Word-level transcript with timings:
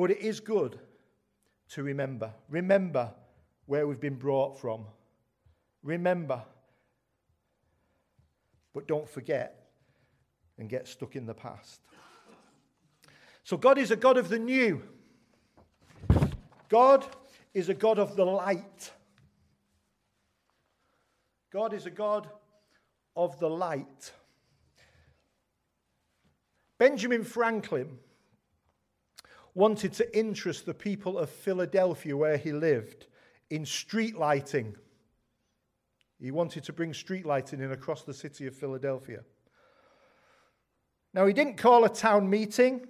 But 0.00 0.12
it 0.12 0.22
is 0.22 0.40
good 0.40 0.78
to 1.72 1.82
remember. 1.82 2.32
Remember 2.48 3.12
where 3.66 3.86
we've 3.86 4.00
been 4.00 4.14
brought 4.14 4.58
from. 4.58 4.86
Remember. 5.82 6.42
But 8.72 8.88
don't 8.88 9.06
forget 9.06 9.68
and 10.56 10.70
get 10.70 10.88
stuck 10.88 11.16
in 11.16 11.26
the 11.26 11.34
past. 11.34 11.82
So, 13.44 13.58
God 13.58 13.76
is 13.76 13.90
a 13.90 13.96
God 13.96 14.16
of 14.16 14.30
the 14.30 14.38
new. 14.38 14.82
God 16.70 17.04
is 17.52 17.68
a 17.68 17.74
God 17.74 17.98
of 17.98 18.16
the 18.16 18.24
light. 18.24 18.92
God 21.52 21.74
is 21.74 21.84
a 21.84 21.90
God 21.90 22.26
of 23.14 23.38
the 23.38 23.50
light. 23.50 24.12
Benjamin 26.78 27.22
Franklin 27.22 27.98
wanted 29.54 29.92
to 29.94 30.18
interest 30.18 30.66
the 30.66 30.74
people 30.74 31.18
of 31.18 31.30
Philadelphia, 31.30 32.16
where 32.16 32.36
he 32.36 32.52
lived, 32.52 33.06
in 33.50 33.66
street 33.66 34.16
lighting. 34.16 34.76
He 36.20 36.30
wanted 36.30 36.64
to 36.64 36.72
bring 36.72 36.92
street 36.92 37.26
lighting 37.26 37.60
in 37.60 37.72
across 37.72 38.04
the 38.04 38.14
city 38.14 38.46
of 38.46 38.54
Philadelphia. 38.54 39.20
Now, 41.12 41.26
he 41.26 41.32
didn't 41.32 41.56
call 41.56 41.84
a 41.84 41.88
town 41.88 42.30
meeting. 42.30 42.86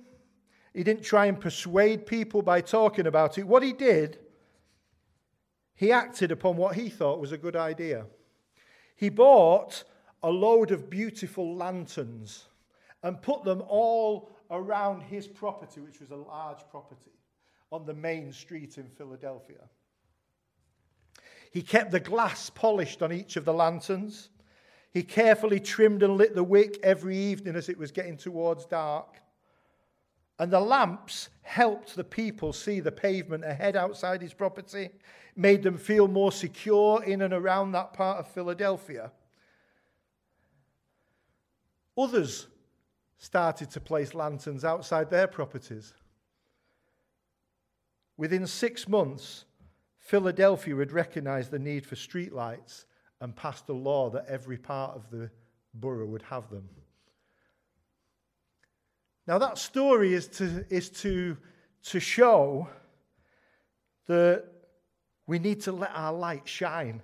He 0.74 0.84
didn't 0.84 1.02
try 1.02 1.26
and 1.26 1.40
persuade 1.40 2.06
people 2.06 2.42
by 2.42 2.60
talking 2.60 3.06
about 3.06 3.38
it. 3.38 3.46
What 3.46 3.62
he 3.62 3.72
did, 3.72 4.18
he 5.74 5.92
acted 5.92 6.30
upon 6.30 6.56
what 6.56 6.76
he 6.76 6.90
thought 6.90 7.20
was 7.20 7.32
a 7.32 7.38
good 7.38 7.56
idea. 7.56 8.04
He 8.96 9.08
bought 9.08 9.84
a 10.22 10.30
load 10.30 10.70
of 10.70 10.90
beautiful 10.90 11.56
lanterns 11.56 12.46
and 13.02 13.22
put 13.22 13.44
them 13.44 13.62
all 13.66 14.30
around 14.50 15.02
his 15.02 15.26
property, 15.26 15.80
which 15.80 16.00
was 16.00 16.10
a 16.10 16.16
large 16.16 16.60
property 16.70 17.12
on 17.72 17.86
the 17.86 17.94
main 17.94 18.32
street 18.32 18.78
in 18.78 18.88
Philadelphia. 18.88 19.68
He 21.52 21.62
kept 21.62 21.90
the 21.90 22.00
glass 22.00 22.50
polished 22.50 23.02
on 23.02 23.12
each 23.12 23.36
of 23.36 23.44
the 23.44 23.52
lanterns. 23.52 24.30
He 24.92 25.02
carefully 25.02 25.60
trimmed 25.60 26.02
and 26.02 26.16
lit 26.16 26.34
the 26.34 26.44
wick 26.44 26.78
every 26.82 27.16
evening 27.16 27.56
as 27.56 27.68
it 27.68 27.78
was 27.78 27.92
getting 27.92 28.16
towards 28.16 28.66
dark. 28.66 29.16
And 30.38 30.50
the 30.50 30.60
lamps 30.60 31.28
helped 31.42 31.94
the 31.94 32.04
people 32.04 32.52
see 32.52 32.80
the 32.80 32.92
pavement 32.92 33.44
ahead 33.44 33.76
outside 33.76 34.22
his 34.22 34.32
property, 34.32 34.90
made 35.36 35.62
them 35.62 35.76
feel 35.76 36.08
more 36.08 36.32
secure 36.32 37.02
in 37.02 37.22
and 37.22 37.34
around 37.34 37.72
that 37.72 37.92
part 37.92 38.18
of 38.18 38.28
Philadelphia. 38.28 39.12
Others 41.98 42.46
started 43.20 43.70
to 43.70 43.80
place 43.80 44.14
lanterns 44.14 44.64
outside 44.64 45.10
their 45.10 45.26
properties. 45.26 45.92
Within 48.16 48.46
six 48.46 48.88
months, 48.88 49.44
Philadelphia 49.98 50.74
had 50.76 50.90
recognized 50.90 51.50
the 51.50 51.58
need 51.58 51.84
for 51.84 51.96
streetlights 51.96 52.86
and 53.20 53.36
passed 53.36 53.68
a 53.68 53.74
law 53.74 54.08
that 54.08 54.24
every 54.26 54.56
part 54.56 54.96
of 54.96 55.10
the 55.10 55.30
borough 55.74 56.06
would 56.06 56.22
have 56.22 56.48
them. 56.48 56.66
Now, 59.26 59.36
that 59.38 59.58
story 59.58 60.14
is 60.14 60.26
to, 60.38 60.64
is 60.70 60.88
to, 61.02 61.36
to 61.84 62.00
show 62.00 62.68
that 64.06 64.44
we 65.26 65.38
need 65.38 65.60
to 65.62 65.72
let 65.72 65.90
our 65.94 66.14
light 66.14 66.48
shine. 66.48 67.02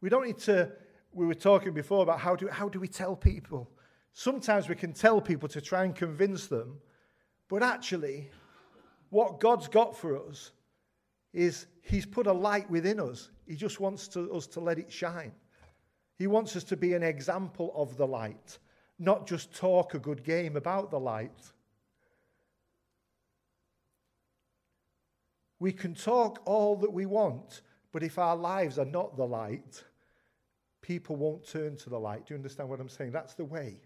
We 0.00 0.08
don't 0.08 0.26
need 0.26 0.38
to, 0.38 0.72
we 1.12 1.24
were 1.24 1.34
talking 1.34 1.72
before 1.72 2.02
about 2.02 2.18
how 2.18 2.34
do, 2.34 2.48
how 2.48 2.68
do 2.68 2.80
we 2.80 2.88
tell 2.88 3.14
people 3.14 3.70
Sometimes 4.18 4.66
we 4.66 4.74
can 4.74 4.94
tell 4.94 5.20
people 5.20 5.46
to 5.46 5.60
try 5.60 5.84
and 5.84 5.94
convince 5.94 6.46
them, 6.46 6.78
but 7.50 7.62
actually, 7.62 8.30
what 9.10 9.40
God's 9.40 9.68
got 9.68 9.94
for 9.94 10.16
us 10.26 10.52
is 11.34 11.66
He's 11.82 12.06
put 12.06 12.26
a 12.26 12.32
light 12.32 12.68
within 12.70 12.98
us. 12.98 13.28
He 13.46 13.56
just 13.56 13.78
wants 13.78 14.08
to, 14.08 14.32
us 14.32 14.46
to 14.46 14.60
let 14.60 14.78
it 14.78 14.90
shine. 14.90 15.32
He 16.16 16.28
wants 16.28 16.56
us 16.56 16.64
to 16.64 16.78
be 16.78 16.94
an 16.94 17.02
example 17.02 17.74
of 17.76 17.98
the 17.98 18.06
light, 18.06 18.58
not 18.98 19.26
just 19.26 19.54
talk 19.54 19.92
a 19.92 19.98
good 19.98 20.24
game 20.24 20.56
about 20.56 20.90
the 20.90 20.98
light. 20.98 21.52
We 25.58 25.72
can 25.72 25.94
talk 25.94 26.40
all 26.46 26.76
that 26.76 26.90
we 26.90 27.04
want, 27.04 27.60
but 27.92 28.02
if 28.02 28.18
our 28.18 28.34
lives 28.34 28.78
are 28.78 28.86
not 28.86 29.18
the 29.18 29.26
light, 29.26 29.84
people 30.80 31.16
won't 31.16 31.46
turn 31.46 31.76
to 31.76 31.90
the 31.90 32.00
light. 32.00 32.24
Do 32.24 32.32
you 32.32 32.38
understand 32.38 32.70
what 32.70 32.80
I'm 32.80 32.88
saying? 32.88 33.12
That's 33.12 33.34
the 33.34 33.44
way. 33.44 33.82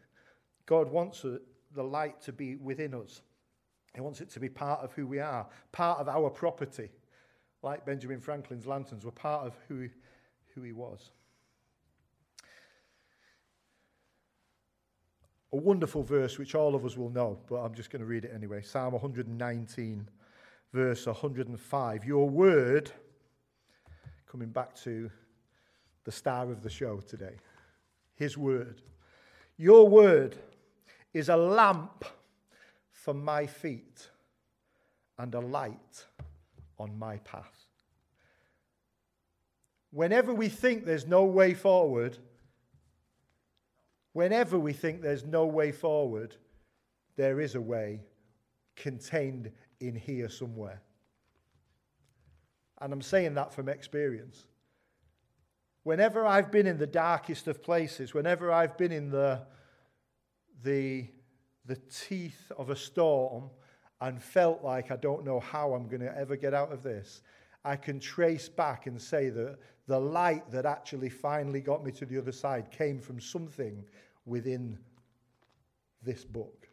God 0.70 0.88
wants 0.88 1.24
uh, 1.24 1.38
the 1.74 1.82
light 1.82 2.22
to 2.22 2.32
be 2.32 2.54
within 2.54 2.94
us. 2.94 3.22
He 3.92 4.00
wants 4.00 4.20
it 4.20 4.30
to 4.30 4.40
be 4.40 4.48
part 4.48 4.78
of 4.84 4.92
who 4.92 5.04
we 5.04 5.18
are, 5.18 5.48
part 5.72 5.98
of 5.98 6.08
our 6.08 6.30
property. 6.30 6.90
Like 7.60 7.84
Benjamin 7.84 8.20
Franklin's 8.20 8.68
lanterns 8.68 9.04
were 9.04 9.10
part 9.10 9.44
of 9.44 9.56
who, 9.66 9.88
who 10.54 10.62
he 10.62 10.70
was. 10.70 11.10
A 15.52 15.56
wonderful 15.56 16.04
verse 16.04 16.38
which 16.38 16.54
all 16.54 16.76
of 16.76 16.84
us 16.84 16.96
will 16.96 17.10
know, 17.10 17.36
but 17.48 17.56
I'm 17.56 17.74
just 17.74 17.90
going 17.90 18.00
to 18.00 18.06
read 18.06 18.24
it 18.24 18.30
anyway. 18.32 18.62
Psalm 18.62 18.92
119, 18.92 20.08
verse 20.72 21.04
105. 21.04 22.04
Your 22.04 22.30
word, 22.30 22.92
coming 24.30 24.50
back 24.50 24.76
to 24.84 25.10
the 26.04 26.12
star 26.12 26.48
of 26.48 26.62
the 26.62 26.70
show 26.70 27.00
today, 27.00 27.34
his 28.14 28.38
word. 28.38 28.82
Your 29.56 29.88
word 29.88 30.36
is 31.12 31.28
a 31.28 31.36
lamp 31.36 32.04
for 32.90 33.14
my 33.14 33.46
feet 33.46 34.08
and 35.18 35.34
a 35.34 35.40
light 35.40 36.06
on 36.78 36.98
my 36.98 37.18
path. 37.18 37.66
Whenever 39.90 40.32
we 40.32 40.48
think 40.48 40.84
there's 40.84 41.06
no 41.06 41.24
way 41.24 41.52
forward, 41.52 42.16
whenever 44.12 44.58
we 44.58 44.72
think 44.72 45.02
there's 45.02 45.24
no 45.24 45.46
way 45.46 45.72
forward, 45.72 46.36
there 47.16 47.40
is 47.40 47.54
a 47.54 47.60
way 47.60 48.00
contained 48.76 49.50
in 49.80 49.94
here 49.94 50.28
somewhere. 50.28 50.80
And 52.80 52.92
I'm 52.92 53.02
saying 53.02 53.34
that 53.34 53.52
from 53.52 53.68
experience. 53.68 54.46
Whenever 55.82 56.24
I've 56.24 56.50
been 56.50 56.66
in 56.66 56.78
the 56.78 56.86
darkest 56.86 57.48
of 57.48 57.62
places, 57.62 58.14
whenever 58.14 58.52
I've 58.52 58.78
been 58.78 58.92
in 58.92 59.10
the 59.10 59.42
the, 60.62 61.06
the 61.66 61.76
teeth 61.90 62.52
of 62.56 62.70
a 62.70 62.76
storm 62.76 63.50
and 64.00 64.22
felt 64.22 64.62
like 64.62 64.90
I 64.90 64.96
don't 64.96 65.24
know 65.24 65.40
how 65.40 65.74
I'm 65.74 65.88
going 65.88 66.00
to 66.00 66.16
ever 66.16 66.36
get 66.36 66.54
out 66.54 66.72
of 66.72 66.82
this, 66.82 67.22
I 67.64 67.76
can 67.76 68.00
trace 68.00 68.48
back 68.48 68.86
and 68.86 69.00
say 69.00 69.28
that 69.30 69.58
the 69.86 69.98
light 69.98 70.50
that 70.50 70.64
actually 70.64 71.10
finally 71.10 71.60
got 71.60 71.84
me 71.84 71.92
to 71.92 72.06
the 72.06 72.18
other 72.18 72.32
side 72.32 72.70
came 72.70 73.00
from 73.00 73.20
something 73.20 73.84
within 74.24 74.78
this 76.02 76.24
book. 76.24 76.68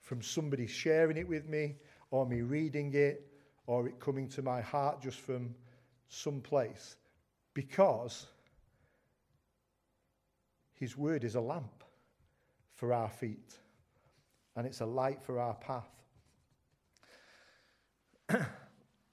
From 0.00 0.22
somebody 0.22 0.66
sharing 0.66 1.16
it 1.16 1.26
with 1.26 1.48
me, 1.48 1.76
or 2.10 2.26
me 2.26 2.42
reading 2.42 2.92
it, 2.94 3.26
or 3.66 3.88
it 3.88 3.98
coming 3.98 4.28
to 4.28 4.42
my 4.42 4.60
heart 4.60 5.00
just 5.00 5.18
from 5.18 5.54
some 6.08 6.40
place. 6.40 6.96
Because 7.54 8.26
His 10.74 10.96
word 10.96 11.24
is 11.24 11.34
a 11.36 11.40
lamp 11.40 11.81
for 12.82 12.92
our 12.92 13.08
feet, 13.08 13.60
and 14.56 14.66
it's 14.66 14.80
a 14.80 14.84
light 14.84 15.22
for 15.22 15.38
our 15.38 15.54
path. 15.54 15.88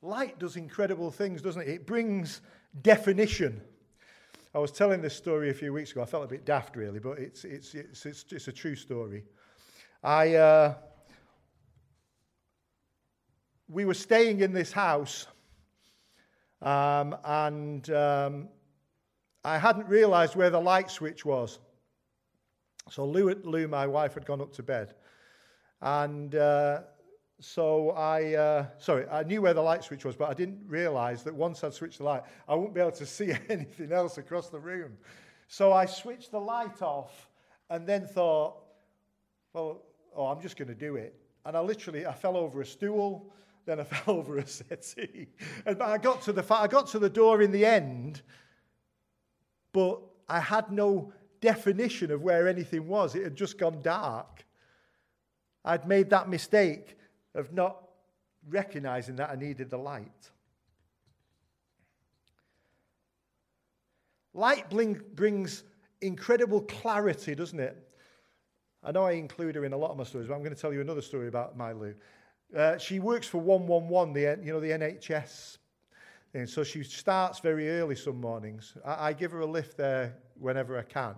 light 0.02 0.40
does 0.40 0.56
incredible 0.56 1.12
things, 1.12 1.44
doesn't 1.44 1.62
it? 1.62 1.68
It 1.68 1.86
brings 1.86 2.42
definition. 2.82 3.62
I 4.56 4.58
was 4.58 4.72
telling 4.72 5.04
this 5.04 5.16
story 5.16 5.52
a 5.52 5.54
few 5.54 5.72
weeks 5.72 5.92
ago. 5.92 6.02
I 6.02 6.06
felt 6.06 6.24
a 6.24 6.28
bit 6.28 6.46
daft, 6.46 6.76
really, 6.78 6.98
but 6.98 7.20
it's, 7.20 7.46
it's, 7.46 7.76
it's, 7.76 8.08
it's, 8.08 8.26
it's 8.32 8.48
a 8.48 8.52
true 8.52 8.76
story. 8.76 9.24
I, 10.04 10.34
uh, 10.34 10.74
we 13.68 13.86
were 13.86 13.94
staying 13.94 14.40
in 14.40 14.52
this 14.52 14.72
house, 14.72 15.28
um, 16.64 17.16
and 17.24 17.88
um, 17.92 18.50
I 19.46 19.60
hadn't 19.60 19.88
realized 19.88 20.36
where 20.36 20.50
the 20.50 20.60
light 20.60 20.90
switch 20.90 21.24
was. 21.24 21.60
So 22.90 23.06
Lou, 23.06 23.34
Lou, 23.44 23.68
my 23.68 23.86
wife, 23.88 24.14
had 24.16 24.26
gone 24.26 24.42
up 24.42 24.54
to 24.54 24.64
bed. 24.64 24.96
And 25.82 26.36
uh, 26.36 26.82
so 27.40 27.92
I, 27.92 28.34
uh, 28.34 28.66
sorry, 28.78 29.08
I 29.08 29.24
knew 29.24 29.42
where 29.42 29.54
the 29.54 29.62
light 29.62 29.84
switch 29.84 30.04
was, 30.04 30.16
but 30.16 30.30
I 30.30 30.34
didn't 30.34 30.60
realize 30.68 31.24
that 31.24 31.34
once 31.34 31.64
I'd 31.64 31.74
switched 31.74 32.00
the 32.00 32.04
light, 32.04 32.24
I 32.48 32.56
wouldn't 32.56 32.74
be 32.74 32.82
able 32.82 32.92
to 32.92 33.06
see 33.18 33.34
anything 33.50 33.92
else 33.92 34.18
across 34.18 34.50
the 34.50 34.60
room. 34.60 34.98
So 35.48 35.72
I 35.72 35.86
switched 35.86 36.32
the 36.32 36.40
light 36.40 36.82
off 36.82 37.30
and 37.70 37.88
then 37.88 38.06
thought, 38.06 38.58
well, 39.54 39.82
oh, 40.16 40.28
I'm 40.28 40.42
just 40.42 40.58
going 40.58 40.68
to 40.68 40.76
do 40.76 40.96
it. 40.96 41.16
And 41.46 41.56
I 41.56 41.62
literally, 41.62 42.06
I 42.06 42.14
fell 42.14 42.38
over 42.38 42.62
a 42.62 42.66
stool, 42.66 43.34
then 43.66 43.80
I 43.80 43.84
fell 43.86 44.16
over 44.16 44.38
a 44.38 44.48
settee. 44.48 45.28
And 45.66 45.82
I 45.82 45.98
got 45.98 46.22
to 46.24 46.34
the, 46.34 46.46
I 46.54 46.68
got 46.68 46.88
to 46.88 47.00
the 47.00 47.10
door 47.10 47.42
in 47.42 47.52
the 47.52 47.66
end, 47.66 48.22
but 49.72 50.02
I 50.28 50.40
had 50.40 50.72
no 50.72 51.14
definition 51.42 52.12
of 52.12 52.22
where 52.22 52.48
anything 52.48 52.88
was. 52.88 53.16
It 53.16 53.24
had 53.24 53.36
just 53.36 53.58
gone 53.58 53.82
dark. 53.82 54.46
I'd 55.66 55.88
made 55.88 56.10
that 56.10 56.30
mistake 56.30 56.98
of 57.36 57.54
not 57.54 57.84
recognizing 58.50 59.16
that 59.18 59.30
I 59.30 59.36
needed 59.36 59.70
the 59.70 59.78
light. 59.78 60.30
Light 64.34 64.70
bling, 64.70 65.02
brings 65.16 65.64
incredible 66.02 66.62
clarity, 66.62 67.36
doesn't 67.36 67.60
it? 67.60 67.78
I 68.84 68.92
know 68.92 69.06
I 69.06 69.12
include 69.12 69.56
her 69.56 69.66
in 69.66 69.74
a 69.74 69.78
lot 69.78 69.92
of 69.92 69.98
my 69.98 70.04
stories, 70.04 70.28
but 70.28 70.36
I'm 70.36 70.44
going 70.44 70.56
to 70.56 70.60
tell 70.60 70.72
you 70.72 70.82
another 70.82 71.02
story 71.02 71.28
about 71.28 71.58
my 71.58 71.74
Lou. 71.74 71.94
Uh, 72.56 72.78
she 72.78 73.00
works 73.00 73.28
for 73.28 73.40
111, 73.40 74.14
the, 74.14 74.46
you 74.46 74.54
know, 74.54 74.60
the 74.60 74.70
NHS. 74.70 75.58
And 76.34 76.48
so 76.48 76.64
she 76.64 76.84
starts 76.84 77.40
very 77.40 77.70
early 77.70 77.96
some 77.96 78.22
mornings. 78.22 78.74
I, 78.86 79.10
I 79.10 79.14
give 79.14 79.32
her 79.32 79.40
a 79.40 79.46
lift 79.46 79.78
there 79.78 80.16
whenever 80.40 80.78
I 80.78 80.84
can. 80.84 81.16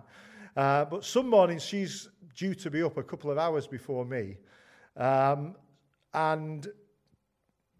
Uh, 0.56 0.84
but 0.84 1.04
some 1.04 1.28
mornings 1.28 1.62
she's 1.62 2.08
due 2.36 2.54
to 2.54 2.70
be 2.70 2.82
up 2.82 2.96
a 2.96 3.02
couple 3.02 3.30
of 3.30 3.38
hours 3.38 3.66
before 3.66 4.04
me. 4.04 4.36
Um, 4.96 5.54
and 6.14 6.66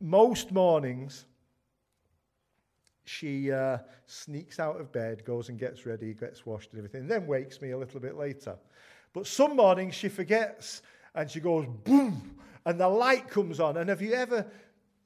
most 0.01 0.53
mornings, 0.53 1.27
she 3.05 3.51
uh, 3.51 3.79
sneaks 4.07 4.59
out 4.59 4.81
of 4.81 4.93
bed, 4.93 5.25
goes 5.25 5.49
and 5.49 5.59
gets 5.59 5.87
ready, 5.87 6.15
gets 6.15 6.47
washed 6.47 6.71
and 6.73 6.79
everything, 6.79 7.03
and 7.03 7.11
then 7.11 7.27
wakes 7.27 7.61
me 7.61 7.71
a 7.71 7.79
little 7.79 8.01
bit 8.01 8.17
later. 8.17 8.57
But 9.13 9.27
some 9.27 9.57
mornings 9.57 9.95
she 9.95 10.09
forgets 10.09 10.83
and 11.15 11.31
she 11.31 11.41
goes 11.41 11.67
boom, 11.85 12.39
and 12.65 12.81
the 12.81 12.89
light 12.89 13.29
comes 13.29 13.61
on. 13.61 13.77
And 13.77 13.91
have 13.91 14.01
you 14.01 14.15
ever, 14.15 14.47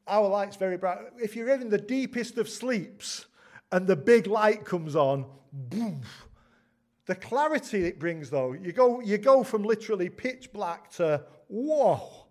our 0.06 0.28
light's 0.28 0.56
very 0.56 0.76
bright, 0.76 0.98
if 1.18 1.34
you're 1.36 1.48
in 1.50 1.68
the 1.68 1.78
deepest 1.78 2.38
of 2.38 2.48
sleeps 2.48 3.26
and 3.72 3.86
the 3.86 3.96
big 3.96 4.26
light 4.26 4.64
comes 4.64 4.94
on, 4.94 5.26
boom. 5.52 6.02
The 7.06 7.14
clarity 7.14 7.84
it 7.84 7.98
brings, 7.98 8.30
though, 8.30 8.52
you 8.52 8.72
go, 8.72 9.00
you 9.00 9.18
go 9.18 9.44
from 9.44 9.62
literally 9.62 10.08
pitch 10.08 10.52
black 10.52 10.90
to 10.92 11.22
whoa. 11.48 12.26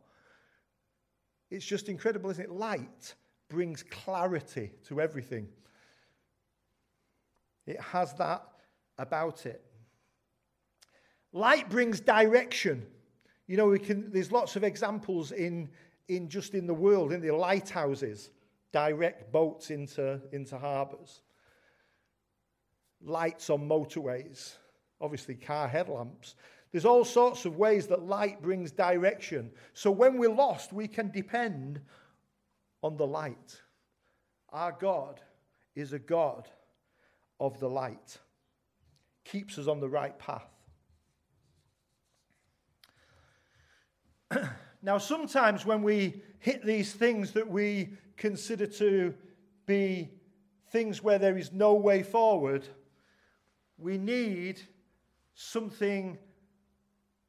It's 1.49 1.65
just 1.65 1.87
incredible, 1.87 2.29
isn't 2.29 2.43
it? 2.43 2.51
Light 2.51 3.15
brings 3.49 3.83
clarity 3.83 4.71
to 4.87 4.99
everything. 4.99 5.47
It 7.65 7.79
has 7.79 8.13
that 8.15 8.43
about 8.97 9.45
it. 9.45 9.63
Light 11.31 11.69
brings 11.69 11.99
direction. 11.99 12.85
You 13.47 13.57
know, 13.57 13.67
we 13.67 13.79
can, 13.79 14.11
there's 14.11 14.31
lots 14.31 14.55
of 14.55 14.63
examples 14.63 15.31
in, 15.31 15.69
in 16.07 16.29
just 16.29 16.53
in 16.53 16.67
the 16.67 16.73
world, 16.73 17.11
in 17.11 17.21
the 17.21 17.31
lighthouses, 17.31 18.29
direct 18.71 19.31
boats 19.31 19.71
into, 19.71 20.21
into 20.31 20.57
harbours. 20.57 21.21
Lights 23.03 23.49
on 23.49 23.67
motorways, 23.67 24.53
obviously 25.01 25.35
car 25.35 25.67
headlamps. 25.67 26.35
There's 26.71 26.85
all 26.85 27.05
sorts 27.05 27.45
of 27.45 27.55
ways 27.57 27.87
that 27.87 28.03
light 28.03 28.41
brings 28.41 28.71
direction. 28.71 29.51
So 29.73 29.91
when 29.91 30.17
we're 30.17 30.29
lost, 30.29 30.73
we 30.73 30.87
can 30.87 31.09
depend 31.09 31.79
on 32.83 32.97
the 32.97 33.07
light. 33.07 33.61
Our 34.49 34.73
God 34.73 35.21
is 35.75 35.93
a 35.93 35.99
God 35.99 36.47
of 37.39 37.59
the 37.59 37.69
light, 37.69 38.17
keeps 39.23 39.57
us 39.57 39.67
on 39.67 39.79
the 39.79 39.89
right 39.89 40.17
path. 40.19 40.49
now, 44.85 44.99
sometimes 44.99 45.65
when 45.65 45.81
we 45.81 46.21
hit 46.37 46.63
these 46.63 46.93
things 46.93 47.31
that 47.31 47.49
we 47.49 47.97
consider 48.17 48.67
to 48.67 49.15
be 49.65 50.11
things 50.69 51.01
where 51.01 51.17
there 51.17 51.39
is 51.39 51.51
no 51.51 51.73
way 51.73 52.03
forward, 52.03 52.67
we 53.79 53.97
need 53.97 54.61
something 55.33 56.19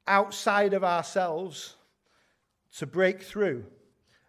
outside 0.07 0.75
of 0.75 0.85
ourselves 0.85 1.77
to 2.77 2.87
break 2.87 3.23
through. 3.23 3.65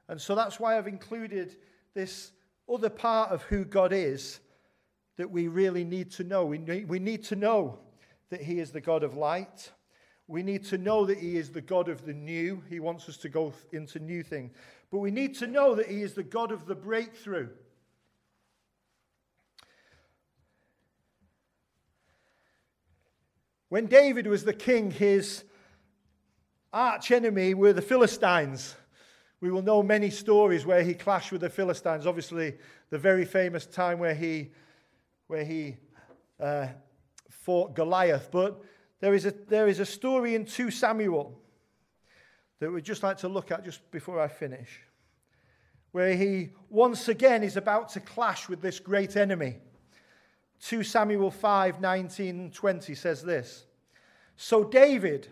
And 0.08 0.22
so 0.22 0.34
that's 0.34 0.58
why 0.58 0.78
I've 0.78 0.88
included 0.88 1.58
this 1.94 2.32
other 2.74 2.90
part 2.90 3.32
of 3.32 3.42
who 3.44 3.66
God 3.66 3.92
is 3.92 4.40
that 5.18 5.30
we 5.30 5.50
really 5.50 5.84
need 5.84 6.12
to 6.12 6.24
know. 6.24 6.46
We 6.46 6.60
need, 6.60 7.26
to 7.26 7.36
know 7.36 7.80
that 8.30 8.40
He 8.40 8.62
is 8.62 8.72
the 8.72 8.80
God 8.80 9.04
of 9.04 9.18
light. 9.18 9.70
We 10.28 10.44
need 10.44 10.66
to 10.66 10.78
know 10.78 11.06
that 11.06 11.18
He 11.18 11.38
is 11.38 11.52
the 11.52 11.62
God 11.62 11.88
of 11.88 12.06
the 12.06 12.14
new. 12.14 12.62
He 12.70 12.80
wants 12.80 13.08
us 13.08 13.18
to 13.18 13.30
go 13.30 13.54
into 13.72 14.00
new 14.00 14.24
things. 14.24 14.52
But 14.92 15.00
we 15.00 15.12
need 15.12 15.36
to 15.38 15.48
know 15.48 15.76
that 15.76 15.88
He 15.88 16.02
is 16.02 16.14
the 16.14 16.24
God 16.24 16.52
of 16.52 16.66
the 16.66 16.76
breakthrough. 16.76 17.50
When 23.70 23.88
David 23.88 24.28
was 24.28 24.46
the 24.46 24.54
king, 24.54 24.92
his 24.92 25.44
arch 26.72 27.12
enemy 27.12 27.54
were 27.54 27.74
the 27.74 27.82
Philistines. 27.82 28.76
We 29.42 29.52
will 29.52 29.62
know 29.62 29.84
many 29.84 30.10
stories 30.10 30.66
where 30.66 30.84
he 30.84 30.94
clashed 30.94 31.34
with 31.34 31.42
the 31.42 31.50
Philistines. 31.50 32.08
Obviously, 32.08 32.58
the 32.92 32.98
very 32.98 33.26
famous 33.26 33.66
time 33.66 34.00
where 34.00 34.16
he, 34.16 34.52
where 35.28 35.44
he 35.44 35.76
uh, 36.40 36.68
fought 37.30 37.76
Goliath. 37.76 38.30
But 38.32 38.62
there 39.00 39.14
is, 39.14 39.26
a, 39.26 39.32
there 39.48 39.68
is 39.68 39.80
a 39.80 39.86
story 39.86 40.36
in 40.36 40.46
2 40.46 40.72
Samuel 40.72 41.40
that 42.60 42.72
we'd 42.72 42.84
just 42.84 43.04
like 43.04 43.18
to 43.18 43.28
look 43.28 43.52
at 43.52 43.64
just 43.64 43.90
before 43.92 44.20
I 44.20 44.28
finish, 44.28 44.82
where 45.92 46.16
he 46.16 46.50
once 46.70 47.08
again 47.08 47.44
is 47.44 47.58
about 47.58 47.90
to 47.90 48.00
clash 48.00 48.50
with 48.50 48.62
this 48.62 48.80
great 48.80 49.16
enemy. 49.16 49.58
2 50.62 50.84
Samuel 50.84 51.30
5 51.30 51.80
19 51.80 52.52
20 52.52 52.96
says 52.96 53.22
this 53.22 53.66
So 54.36 54.64
David 54.64 55.28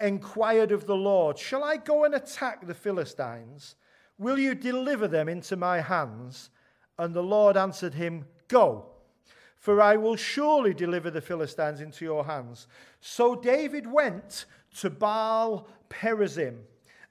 inquired 0.00 0.72
of 0.72 0.86
the 0.86 0.96
Lord, 0.96 1.38
Shall 1.38 1.62
I 1.62 1.76
go 1.76 2.04
and 2.04 2.14
attack 2.14 2.66
the 2.66 2.74
Philistines? 2.74 3.76
Will 4.16 4.38
you 4.38 4.54
deliver 4.54 5.08
them 5.08 5.28
into 5.28 5.56
my 5.56 5.80
hands? 5.80 6.50
And 6.98 7.12
the 7.12 7.22
Lord 7.22 7.56
answered 7.56 7.94
him, 7.94 8.24
Go 8.48 8.93
for 9.64 9.80
I 9.80 9.96
will 9.96 10.16
surely 10.16 10.74
deliver 10.74 11.10
the 11.10 11.22
Philistines 11.22 11.80
into 11.80 12.04
your 12.04 12.26
hands. 12.26 12.66
So 13.00 13.34
David 13.34 13.86
went 13.86 14.44
to 14.80 14.90
Baal 14.90 15.66
Perazim, 15.88 16.58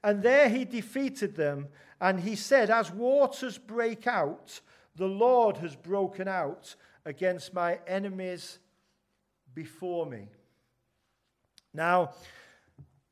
and 0.04 0.22
there 0.22 0.48
he 0.48 0.64
defeated 0.64 1.34
them. 1.34 1.66
And 2.00 2.20
he 2.20 2.36
said, 2.36 2.70
As 2.70 2.92
waters 2.92 3.58
break 3.58 4.06
out, 4.06 4.60
the 4.94 5.08
Lord 5.08 5.56
has 5.56 5.74
broken 5.74 6.28
out 6.28 6.76
against 7.04 7.54
my 7.54 7.80
enemies 7.88 8.60
before 9.52 10.06
me. 10.06 10.28
Now, 11.72 12.12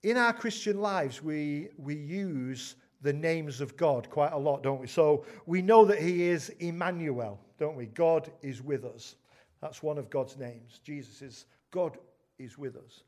in 0.04 0.18
our 0.18 0.34
Christian 0.34 0.80
lives, 0.80 1.20
we, 1.20 1.70
we 1.78 1.96
use 1.96 2.76
the 3.00 3.12
names 3.12 3.61
of 3.61 3.76
God 3.76 4.08
quite 4.08 4.34
a 4.34 4.38
lot, 4.38 4.62
don't 4.62 4.80
we? 4.80 4.87
So 4.87 5.25
we 5.46 5.62
know 5.62 5.84
that 5.87 5.99
He 5.99 6.28
is 6.28 6.50
Emmanuel, 6.61 7.40
don't 7.58 7.75
we? 7.75 7.87
God 7.87 8.30
is 8.40 8.62
with 8.62 8.84
us. 8.84 9.16
That's 9.62 9.83
one 9.83 9.97
of 9.97 10.11
God's 10.11 10.37
names. 10.37 10.81
Jesus 10.85 11.23
is 11.23 11.47
God 11.71 11.97
is 12.38 12.59
with 12.59 12.76
us. 12.76 13.04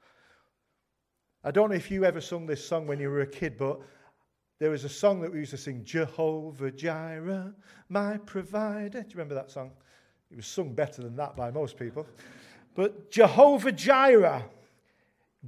I 1.43 1.51
don't 1.51 1.69
know 1.69 1.77
if 1.77 1.91
you 1.91 2.05
ever 2.05 2.21
sung 2.21 2.47
this 2.47 2.67
song 2.67 2.87
when 2.87 2.99
you 2.99 3.11
were 3.11 3.21
a 3.21 3.27
kid, 3.27 3.59
but 3.59 3.81
there 4.61 4.71
was 4.71 4.85
a 4.85 4.89
song 4.89 5.21
that 5.21 5.33
we 5.33 5.41
used 5.41 5.51
to 5.51 5.59
sing 5.59 5.85
Jehovah 5.85 6.71
Jireh, 6.71 7.53
my 7.91 8.17
provider. 8.19 9.03
Do 9.03 9.09
you 9.09 9.15
remember 9.17 9.35
that 9.35 9.51
song? 9.51 9.73
It 10.31 10.37
was 10.37 10.47
sung 10.47 10.73
better 10.73 11.03
than 11.03 11.17
that 11.17 11.37
by 11.37 11.51
most 11.51 11.77
people. 11.77 12.07
But 12.75 13.11
Jehovah 13.11 13.73
Jireh, 13.73 14.45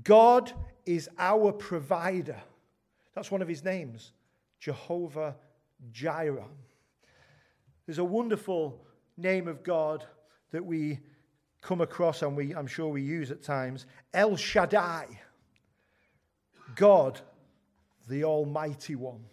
God 0.04 0.52
is 0.84 1.08
our 1.18 1.52
provider. 1.52 2.40
That's 3.14 3.30
one 3.30 3.40
of 3.40 3.48
his 3.48 3.64
names, 3.64 4.12
Jehovah 4.60 5.36
Jireh. 5.92 6.48
There's 7.86 7.98
a 7.98 8.04
wonderful 8.04 8.84
name 9.16 9.48
of 9.48 9.62
God 9.62 10.04
that 10.50 10.64
we 10.64 11.00
come 11.62 11.80
across 11.80 12.22
and 12.22 12.36
we, 12.36 12.54
I'm 12.54 12.66
sure 12.66 12.88
we 12.88 13.02
use 13.02 13.30
at 13.30 13.42
times 13.42 13.86
El 14.14 14.36
Shaddai, 14.36 15.06
God, 16.74 17.20
the 18.08 18.24
Almighty 18.24 18.94
One. 18.94 19.24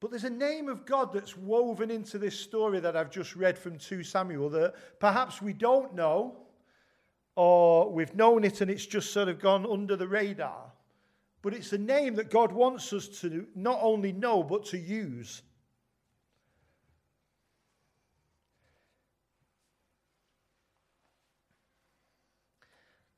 But 0.00 0.10
there's 0.10 0.24
a 0.24 0.30
name 0.30 0.68
of 0.68 0.84
God 0.84 1.14
that's 1.14 1.34
woven 1.34 1.90
into 1.90 2.18
this 2.18 2.38
story 2.38 2.78
that 2.80 2.94
I've 2.94 3.10
just 3.10 3.36
read 3.36 3.58
from 3.58 3.78
2 3.78 4.02
Samuel 4.02 4.50
that 4.50 4.74
perhaps 5.00 5.40
we 5.40 5.54
don't 5.54 5.94
know, 5.94 6.36
or 7.36 7.90
we've 7.90 8.14
known 8.14 8.44
it 8.44 8.60
and 8.60 8.70
it's 8.70 8.84
just 8.84 9.12
sort 9.12 9.28
of 9.28 9.40
gone 9.40 9.66
under 9.66 9.96
the 9.96 10.06
radar. 10.06 10.70
But 11.40 11.54
it's 11.54 11.72
a 11.72 11.78
name 11.78 12.14
that 12.16 12.30
God 12.30 12.52
wants 12.52 12.92
us 12.92 13.08
to 13.20 13.46
not 13.54 13.78
only 13.80 14.12
know, 14.12 14.42
but 14.42 14.66
to 14.66 14.78
use. 14.78 15.40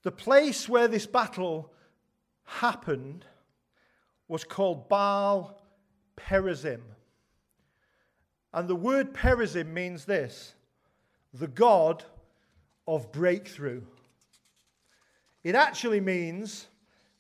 The 0.06 0.12
place 0.12 0.68
where 0.68 0.86
this 0.86 1.04
battle 1.04 1.72
happened 2.44 3.24
was 4.28 4.44
called 4.44 4.88
Baal 4.88 5.60
Perazim. 6.16 6.82
And 8.54 8.68
the 8.68 8.76
word 8.76 9.12
Perazim 9.12 9.72
means 9.72 10.04
this 10.04 10.54
the 11.34 11.48
God 11.48 12.04
of 12.86 13.10
breakthrough. 13.10 13.82
It 15.42 15.56
actually 15.56 16.00
means, 16.00 16.68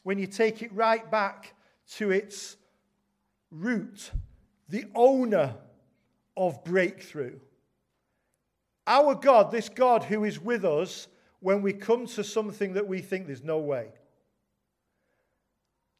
when 0.04 0.20
you 0.20 0.28
take 0.28 0.62
it 0.62 0.72
right 0.72 1.10
back 1.10 1.54
to 1.94 2.12
its 2.12 2.56
root, 3.50 4.12
the 4.68 4.84
owner 4.94 5.56
of 6.36 6.62
breakthrough. 6.62 7.40
Our 8.86 9.16
God, 9.16 9.50
this 9.50 9.68
God 9.68 10.04
who 10.04 10.22
is 10.22 10.40
with 10.40 10.64
us 10.64 11.08
when 11.46 11.62
we 11.62 11.72
come 11.72 12.06
to 12.08 12.24
something 12.24 12.72
that 12.72 12.88
we 12.88 13.00
think 13.00 13.28
there's 13.28 13.44
no 13.44 13.58
way. 13.60 13.86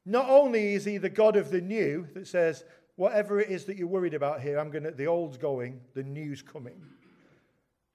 Not 0.04 0.28
only 0.28 0.74
is 0.74 0.84
he 0.84 0.98
the 0.98 1.08
God 1.08 1.36
of 1.36 1.52
the 1.52 1.60
new 1.60 2.08
that 2.14 2.26
says, 2.26 2.64
whatever 2.96 3.38
it 3.38 3.48
is 3.48 3.64
that 3.66 3.76
you're 3.76 3.86
worried 3.86 4.12
about 4.12 4.40
here, 4.40 4.58
I'm 4.58 4.72
going 4.72 4.82
to, 4.82 4.90
the 4.90 5.06
old's 5.06 5.36
going, 5.36 5.80
the 5.94 6.02
new's 6.02 6.42
coming. 6.42 6.82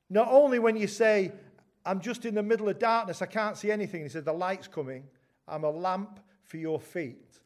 Not 0.10 0.30
only 0.32 0.60
when 0.60 0.78
you 0.78 0.88
say, 0.88 1.34
I'm 1.86 2.00
just 2.00 2.24
in 2.24 2.36
the 2.36 2.42
middle 2.42 2.70
of 2.70 2.80
darkness, 2.80 3.22
I 3.22 3.26
can't 3.26 3.58
see 3.58 3.70
anything. 3.70 4.04
He 4.04 4.08
said, 4.08 4.24
the 4.24 4.32
light's 4.32 4.70
coming. 4.70 5.04
I'm 5.46 5.66
a 5.66 5.72
lamp 5.72 6.22
for 6.46 6.56
your 6.56 6.80
feet. 6.80 7.38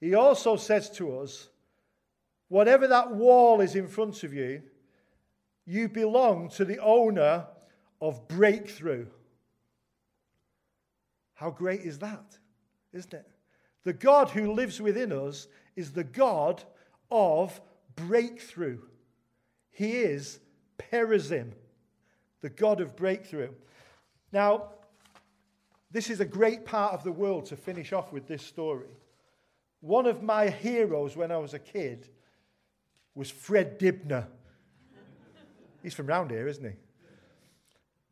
He 0.00 0.14
also 0.14 0.54
says 0.54 0.90
to 0.90 1.18
us, 1.18 1.48
whatever 2.46 2.86
that 2.86 3.10
wall 3.10 3.60
is 3.62 3.74
in 3.74 3.88
front 3.88 4.22
of 4.22 4.32
you, 4.32 4.62
you 5.66 5.88
belong 5.88 6.50
to 6.50 6.64
the 6.64 6.78
owner 6.78 7.46
of 8.00 8.28
breakthrough. 8.28 9.06
How 11.44 11.50
great 11.50 11.82
is 11.82 11.98
that? 11.98 12.38
Isn't 12.94 13.12
it? 13.12 13.28
The 13.82 13.92
God 13.92 14.30
who 14.30 14.54
lives 14.54 14.80
within 14.80 15.12
us 15.12 15.46
is 15.76 15.92
the 15.92 16.02
God 16.02 16.64
of 17.10 17.60
breakthrough. 17.96 18.78
He 19.70 19.98
is 19.98 20.40
Perazim, 20.78 21.50
the 22.40 22.48
God 22.48 22.80
of 22.80 22.96
breakthrough. 22.96 23.50
Now, 24.32 24.70
this 25.90 26.08
is 26.08 26.20
a 26.20 26.24
great 26.24 26.64
part 26.64 26.94
of 26.94 27.04
the 27.04 27.12
world 27.12 27.44
to 27.46 27.56
finish 27.58 27.92
off 27.92 28.10
with 28.10 28.26
this 28.26 28.42
story. 28.42 28.96
One 29.82 30.06
of 30.06 30.22
my 30.22 30.48
heroes 30.48 31.14
when 31.14 31.30
I 31.30 31.36
was 31.36 31.52
a 31.52 31.58
kid 31.58 32.08
was 33.14 33.30
Fred 33.30 33.76
Dibnah. 33.76 34.28
He's 35.82 35.92
from 35.92 36.06
round 36.06 36.30
here, 36.30 36.48
isn't 36.48 36.64
he? 36.64 36.76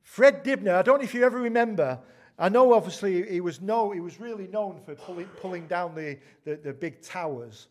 Fred 0.02 0.42
Dibnah, 0.42 0.74
I 0.74 0.82
don't 0.82 0.98
know 0.98 1.04
if 1.04 1.14
you 1.14 1.24
ever 1.24 1.40
remember, 1.40 1.98
I 2.38 2.48
know 2.48 2.72
obviously 2.72 3.30
he 3.30 3.40
was, 3.40 3.60
no, 3.60 3.90
he 3.90 4.00
was 4.00 4.18
really 4.18 4.46
known 4.48 4.80
for 4.84 4.94
pulling, 4.94 5.26
pulling 5.40 5.66
down 5.66 5.94
the, 5.94 6.18
the, 6.44 6.56
the 6.56 6.72
big 6.72 7.02
towers. 7.02 7.68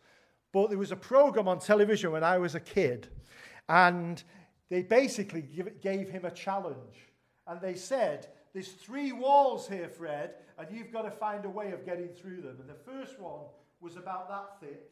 But 0.52 0.70
there 0.70 0.78
was 0.78 0.92
a 0.92 0.98
program 0.98 1.48
on 1.48 1.60
television 1.60 2.12
when 2.12 2.24
I 2.24 2.38
was 2.38 2.56
a 2.56 2.60
kid, 2.60 3.08
and 3.70 4.22
they 4.70 4.84
basically 4.84 5.42
give, 5.42 5.82
gave 5.82 6.10
him 6.10 6.26
a 6.26 6.32
challenge. 6.32 7.10
And 7.48 7.60
they 7.62 7.76
said, 7.76 8.28
There's 8.54 8.70
three 8.70 9.12
walls 9.12 9.68
here, 9.68 9.88
Fred, 9.88 10.36
and 10.58 10.68
you've 10.72 10.92
got 10.92 11.04
to 11.04 11.12
find 11.12 11.46
a 11.46 11.50
way 11.50 11.72
of 11.72 11.86
getting 11.86 12.10
through 12.10 12.42
them. 12.42 12.58
And 12.60 12.70
the 12.70 12.92
first 12.92 13.20
one 13.20 13.46
was 13.80 13.96
about 13.96 14.30
that 14.30 14.60
thick, 14.60 14.92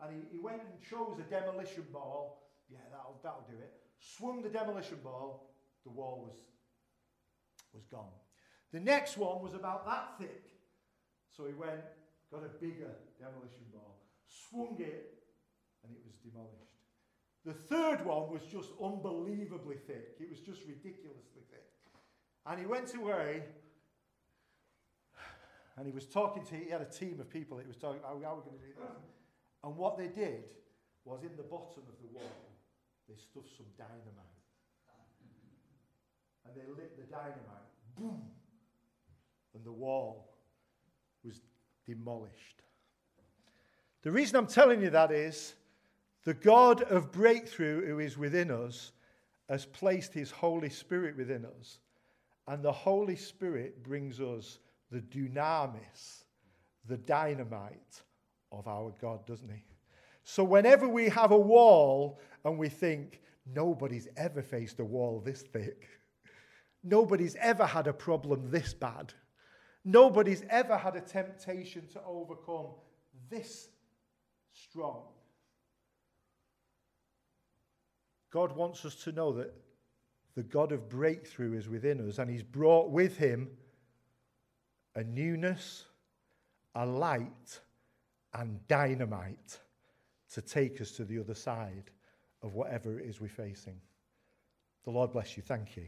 and 0.00 0.12
he, 0.12 0.36
he 0.36 0.38
went 0.38 0.60
and 0.60 0.80
chose 0.88 1.18
a 1.18 1.30
demolition 1.30 1.84
ball. 1.92 2.48
Yeah, 2.70 2.78
that'll, 2.90 3.18
that'll 3.22 3.46
do 3.50 3.56
it. 3.58 3.72
Swung 3.98 4.42
the 4.42 4.48
demolition 4.48 4.98
ball, 5.02 5.50
the 5.84 5.90
wall 5.90 6.24
was, 6.26 6.36
was 7.72 7.84
gone. 7.90 8.08
The 8.74 8.80
next 8.80 9.16
one 9.16 9.40
was 9.40 9.54
about 9.54 9.86
that 9.86 10.18
thick. 10.18 10.50
So 11.30 11.46
he 11.46 11.54
went, 11.54 11.78
got 12.28 12.42
a 12.42 12.50
bigger 12.58 12.90
demolition 13.20 13.62
ball, 13.72 14.02
swung 14.26 14.74
it, 14.80 15.14
and 15.84 15.94
it 15.94 16.02
was 16.04 16.16
demolished. 16.18 16.82
The 17.46 17.54
third 17.54 18.04
one 18.04 18.32
was 18.32 18.42
just 18.42 18.70
unbelievably 18.82 19.76
thick. 19.86 20.16
It 20.18 20.28
was 20.28 20.40
just 20.40 20.66
ridiculously 20.66 21.46
thick. 21.52 21.70
And 22.46 22.58
he 22.58 22.66
went 22.66 22.92
away 22.96 23.44
and 25.76 25.86
he 25.86 25.92
was 25.92 26.06
talking 26.06 26.44
to, 26.46 26.56
he 26.56 26.68
had 26.68 26.80
a 26.80 26.90
team 26.90 27.20
of 27.20 27.30
people 27.30 27.58
he 27.58 27.68
was 27.68 27.76
talking 27.76 28.00
about 28.00 28.18
how, 28.24 28.32
are 28.32 28.36
we 28.36 28.42
going 28.42 28.58
to 28.58 28.66
do 28.66 28.74
this. 28.74 29.06
And 29.62 29.76
what 29.76 29.96
they 29.96 30.08
did 30.08 30.50
was 31.04 31.22
in 31.22 31.36
the 31.36 31.44
bottom 31.44 31.84
of 31.86 31.94
the 32.02 32.10
wall, 32.12 32.58
they 33.08 33.14
stuffed 33.14 33.54
some 33.56 33.70
dynamite. 33.78 34.42
And 36.44 36.56
they 36.56 36.66
lit 36.66 36.98
the 36.98 37.06
dynamite. 37.06 37.70
Boom! 37.96 38.34
And 39.54 39.64
the 39.64 39.72
wall 39.72 40.28
was 41.24 41.40
demolished. 41.86 42.62
The 44.02 44.10
reason 44.10 44.36
I'm 44.36 44.46
telling 44.46 44.82
you 44.82 44.90
that 44.90 45.12
is 45.12 45.54
the 46.24 46.34
God 46.34 46.82
of 46.82 47.12
breakthrough 47.12 47.86
who 47.86 47.98
is 47.98 48.18
within 48.18 48.50
us 48.50 48.92
has 49.48 49.66
placed 49.66 50.12
his 50.12 50.30
Holy 50.30 50.70
Spirit 50.70 51.16
within 51.16 51.44
us. 51.44 51.78
And 52.48 52.62
the 52.62 52.72
Holy 52.72 53.16
Spirit 53.16 53.82
brings 53.82 54.20
us 54.20 54.58
the 54.90 55.00
dunamis, 55.00 56.24
the 56.86 56.98
dynamite 56.98 58.02
of 58.52 58.68
our 58.68 58.92
God, 59.00 59.24
doesn't 59.26 59.50
he? 59.50 59.64
So 60.24 60.44
whenever 60.44 60.88
we 60.88 61.08
have 61.10 61.32
a 61.32 61.38
wall 61.38 62.20
and 62.44 62.58
we 62.58 62.68
think, 62.68 63.20
nobody's 63.54 64.08
ever 64.16 64.42
faced 64.42 64.80
a 64.80 64.84
wall 64.84 65.20
this 65.20 65.42
thick, 65.42 65.88
nobody's 66.82 67.36
ever 67.36 67.66
had 67.66 67.86
a 67.86 67.92
problem 67.92 68.50
this 68.50 68.72
bad 68.72 69.12
Nobody's 69.84 70.42
ever 70.48 70.76
had 70.76 70.96
a 70.96 71.00
temptation 71.00 71.86
to 71.92 72.00
overcome 72.06 72.68
this 73.28 73.68
strong. 74.52 75.02
God 78.30 78.56
wants 78.56 78.84
us 78.84 78.94
to 79.04 79.12
know 79.12 79.32
that 79.32 79.54
the 80.34 80.42
God 80.42 80.72
of 80.72 80.88
breakthrough 80.88 81.56
is 81.56 81.68
within 81.68 82.08
us, 82.08 82.18
and 82.18 82.30
He's 82.30 82.42
brought 82.42 82.90
with 82.90 83.16
Him 83.16 83.48
a 84.96 85.04
newness, 85.04 85.84
a 86.74 86.86
light, 86.86 87.60
and 88.32 88.66
dynamite 88.66 89.58
to 90.32 90.42
take 90.42 90.80
us 90.80 90.90
to 90.92 91.04
the 91.04 91.18
other 91.18 91.34
side 91.34 91.90
of 92.42 92.54
whatever 92.54 92.98
it 92.98 93.06
is 93.08 93.20
we're 93.20 93.28
facing. 93.28 93.80
The 94.84 94.90
Lord 94.90 95.12
bless 95.12 95.36
you. 95.36 95.42
Thank 95.42 95.76
you. 95.76 95.86